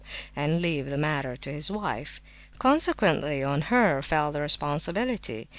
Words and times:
and 0.35 0.63
leave 0.63 0.87
the 0.89 0.97
matter 0.97 1.35
to 1.35 1.51
his 1.53 1.69
wife. 1.69 2.19
Consequently, 2.57 3.43
on 3.43 3.61
her 3.69 4.01
fell 4.01 4.31
the 4.31 4.41
responsibility. 4.41 5.47